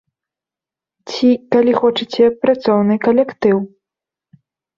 [1.11, 3.57] Ці, калі хочаце, працоўны калектыў.